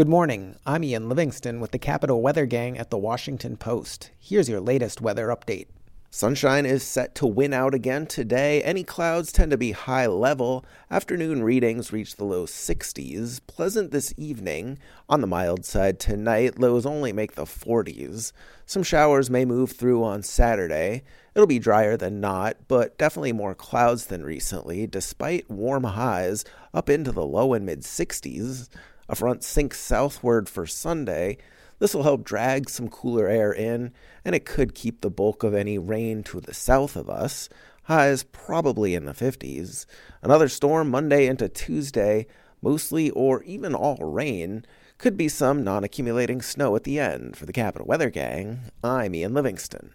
[0.00, 0.56] Good morning.
[0.64, 4.10] I'm Ian Livingston with the Capital Weather Gang at the Washington Post.
[4.18, 5.66] Here's your latest weather update.
[6.08, 8.62] Sunshine is set to win out again today.
[8.62, 10.64] Any clouds tend to be high level.
[10.90, 13.42] Afternoon readings reach the low 60s.
[13.46, 14.78] Pleasant this evening.
[15.10, 18.32] On the mild side tonight, lows only make the 40s.
[18.64, 21.02] Some showers may move through on Saturday.
[21.34, 26.88] It'll be drier than not, but definitely more clouds than recently, despite warm highs up
[26.88, 28.70] into the low and mid 60s.
[29.10, 31.36] A front sinks southward for Sunday.
[31.80, 33.92] This will help drag some cooler air in,
[34.24, 37.48] and it could keep the bulk of any rain to the south of us.
[37.84, 39.84] Highs probably in the 50s.
[40.22, 42.28] Another storm Monday into Tuesday,
[42.62, 44.64] mostly or even all rain.
[44.96, 47.36] Could be some non accumulating snow at the end.
[47.36, 49.92] For the Capital Weather Gang, I'm Ian Livingston.